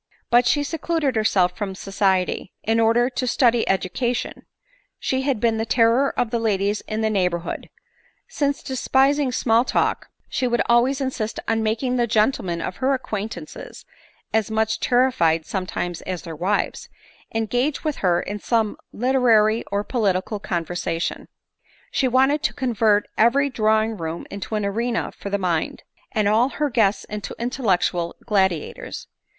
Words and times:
Before 0.31 0.43
she 0.47 0.63
secluded 0.63 1.15
herself 1.15 1.55
from 1.55 1.75
society 1.75 2.51
in 2.63 2.79
order 2.79 3.07
to 3.07 3.27
study 3.27 3.69
education, 3.69 4.47
she 4.97 5.21
had 5.21 5.39
been 5.39 5.57
the 5.57 5.63
terror 5.67 6.09
of 6.17 6.31
the 6.31 6.39
ladies 6.39 6.81
in 6.87 7.01
the 7.01 7.09
neighborhood; 7.11 7.69
since, 8.27 8.63
despis 8.63 9.19
ing 9.19 9.31
small 9.31 9.63
talk, 9.63 10.07
she 10.27 10.47
would 10.47 10.63
always 10.65 11.01
insist 11.01 11.39
on 11.47 11.61
making 11.61 11.97
the 11.97 12.07
gentlemen 12.07 12.61
of 12.61 12.77
her 12.77 12.95
acquaintance 12.95 13.55
(as 14.33 14.49
much 14.49 14.79
terrified 14.79 15.45
some 15.45 15.67
times 15.67 16.01
as 16.01 16.23
their 16.23 16.35
wives) 16.35 16.89
engage 17.35 17.83
with 17.83 17.97
her 17.97 18.19
in 18.23 18.39
some 18.39 18.77
literary 18.91 19.63
or 19.65 19.83
political 19.83 20.39
conversation. 20.39 21.27
She 21.91 22.07
wanted 22.07 22.41
.to 22.41 22.55
convert 22.55 23.07
every 23.19 23.51
drawing 23.51 23.97
room 23.97 24.25
into 24.31 24.55
an 24.55 24.65
arena 24.65 25.11
for 25.11 25.29
the 25.29 25.37
mind, 25.37 25.83
and 26.11 26.27
all 26.27 26.49
her 26.49 26.71
guests 26.71 27.03
into 27.03 27.35
intellectual 27.37 28.15
gladiators. 28.25 29.05